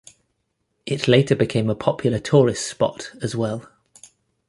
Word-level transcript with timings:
It 0.87 1.07
later 1.07 1.35
became 1.35 1.69
a 1.69 1.75
popular 1.75 2.17
tourist 2.17 2.65
spot 2.67 3.11
as 3.21 3.35
well. 3.35 3.71